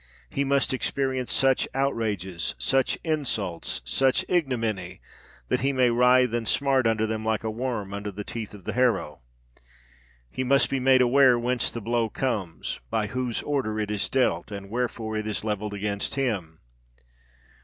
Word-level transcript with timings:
"He 0.31 0.43
must 0.43 0.73
experience 0.73 1.31
such 1.31 1.67
outrages—such 1.75 2.95
insults—such 3.03 4.25
ignominy,—that 4.27 5.59
he 5.59 5.71
may 5.73 5.91
writhe 5.91 6.33
and 6.33 6.47
smart 6.47 6.87
under 6.87 7.05
them 7.05 7.23
like 7.23 7.43
a 7.43 7.51
worm 7.51 7.93
under 7.93 8.09
the 8.11 8.23
teeth 8.23 8.55
of 8.55 8.63
the 8.63 8.73
harrow. 8.73 9.19
He 10.27 10.43
must 10.43 10.71
be 10.71 10.79
made 10.79 11.01
aware 11.03 11.37
whence 11.37 11.69
the 11.69 11.81
blow 11.81 12.09
comes—by 12.09 13.07
whose 13.09 13.43
order 13.43 13.79
it 13.79 13.91
is 13.91 14.09
dealt—and 14.09 14.71
wherefore 14.71 15.17
it 15.17 15.27
is 15.27 15.43
levelled 15.43 15.75
against 15.75 16.15
him. 16.15 16.61